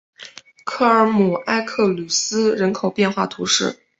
[0.65, 3.77] 科尔姆埃克吕斯人口变化图示